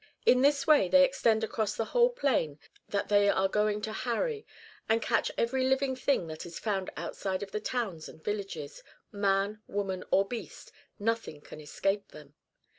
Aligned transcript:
In 0.25 0.41
this 0.41 0.65
way 0.65 0.89
they 0.89 1.03
extend 1.03 1.43
across 1.43 1.75
the 1.75 1.85
whole 1.85 2.09
plain 2.09 2.57
that 2.89 3.07
they 3.07 3.29
are 3.29 3.47
going 3.47 3.81
to 3.81 3.93
harry, 3.93 4.47
and 4.89 4.99
catch 4.99 5.29
every 5.37 5.63
living 5.63 5.95
thing 5.95 6.25
that 6.25 6.43
is 6.43 6.57
found 6.57 6.89
outside 6.97 7.43
of 7.43 7.51
the 7.51 7.59
towns 7.59 8.09
and 8.09 8.19
villages; 8.23 8.81
man, 9.11 9.61
woman, 9.67 10.03
or 10.09 10.27
beast, 10.27 10.71
nothing 10.97 11.39
can 11.39 11.61
escape 11.61 12.07
them 12.07 12.33